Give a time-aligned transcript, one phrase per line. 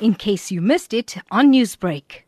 [0.00, 2.22] in case you missed it on Newsbreak.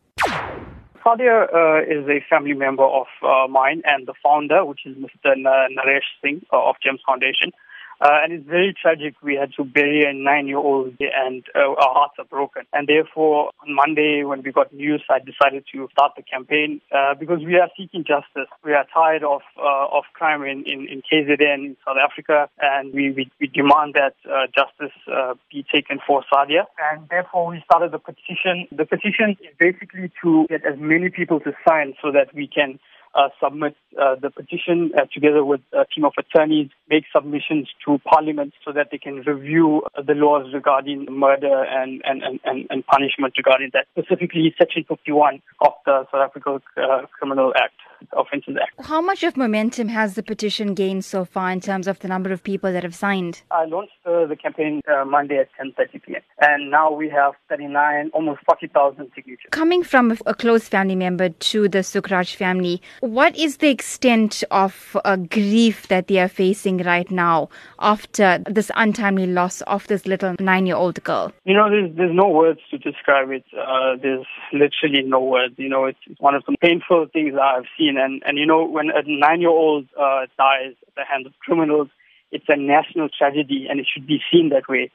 [1.04, 5.34] Sadia uh, is a family member of uh, mine and the founder, which is Mr.
[5.36, 7.52] Naresh Singh uh, of Jems Foundation.
[8.00, 9.14] Uh, and it's very tragic.
[9.22, 12.62] We had to bury a nine-year-old, and uh, our hearts are broken.
[12.72, 17.14] And therefore, on Monday, when we got news, I decided to start the campaign uh,
[17.14, 18.48] because we are seeking justice.
[18.64, 22.94] We are tired of uh, of crime in, in, in KZN in South Africa, and
[22.94, 26.66] we we, we demand that uh, justice uh, be taken for Sadia.
[26.92, 28.68] And therefore, we started the petition.
[28.70, 32.78] The petition is basically to get as many people to sign so that we can
[33.14, 37.98] uh, submit uh, the petition uh, together with a team of attorneys, make submissions to
[37.98, 42.86] Parliament so that they can review uh, the laws regarding murder and, and, and, and
[42.86, 47.74] punishment regarding that, specifically Section 51 of the South Africa uh, Criminal Act.
[48.12, 48.86] Offences Act.
[48.86, 52.30] How much of momentum has the petition gained so far in terms of the number
[52.30, 53.42] of people that have signed?
[53.50, 56.22] I launched uh, the campaign uh, Monday at 10:30 p.m.
[56.40, 59.48] and now we have 39, almost 40,000 signatures.
[59.50, 64.96] Coming from a, close family member to the Sukhraj family, what is the extent of
[65.04, 67.48] uh, grief that they are facing right now
[67.80, 71.32] after this untimely loss of this little nine-year-old girl?
[71.44, 73.44] You know, there's there's no words to describe it.
[73.58, 75.54] Uh, there's literally no words.
[75.56, 77.98] You know, it's one of the painful things I've seen seen.
[77.98, 81.32] And, and you know, when a nine year old uh, dies at the hands of
[81.40, 81.88] criminals,
[82.30, 84.90] it's a national tragedy and it should be seen that way.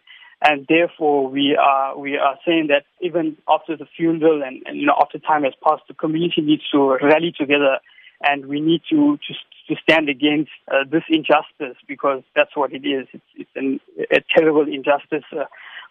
[0.45, 4.85] And therefore, we are we are saying that even after the funeral and, and you
[4.85, 7.79] know after time has passed, the community needs to rally together,
[8.23, 13.07] and we need to to, stand against uh, this injustice because that's what it is.
[13.11, 13.79] It's, it's an,
[14.11, 15.23] a terrible injustice.
[15.31, 15.45] Uh,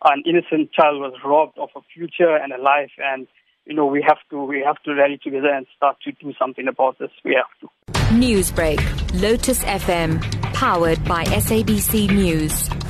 [0.04, 3.26] an innocent child was robbed of a future and a life, and
[3.66, 6.68] you know, we have to we have to rally together and start to do something
[6.68, 7.10] about this.
[7.24, 7.68] We have to.
[8.14, 8.80] Newsbreak,
[9.20, 10.20] Lotus FM,
[10.52, 12.81] powered by SABC News.